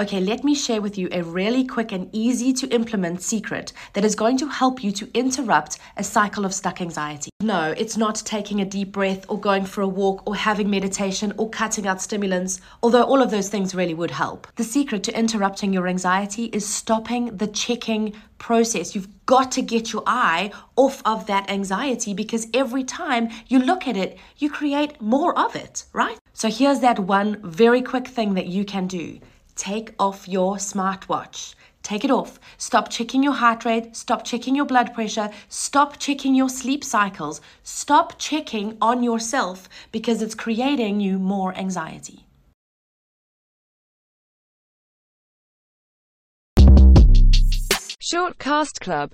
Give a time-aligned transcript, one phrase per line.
[0.00, 4.04] Okay, let me share with you a really quick and easy to implement secret that
[4.04, 7.30] is going to help you to interrupt a cycle of stuck anxiety.
[7.40, 11.32] No, it's not taking a deep breath or going for a walk or having meditation
[11.36, 14.48] or cutting out stimulants, although all of those things really would help.
[14.56, 18.96] The secret to interrupting your anxiety is stopping the checking process.
[18.96, 23.86] You've got to get your eye off of that anxiety because every time you look
[23.86, 26.18] at it, you create more of it, right?
[26.32, 29.20] So here's that one very quick thing that you can do
[29.56, 31.54] take off your smartwatch.
[31.82, 32.40] Take it off.
[32.56, 33.94] Stop checking your heart rate.
[33.94, 35.30] Stop checking your blood pressure.
[35.48, 37.40] Stop checking your sleep cycles.
[37.62, 42.24] Stop checking on yourself because it's creating you more anxiety.
[48.04, 49.10] Shortcast Club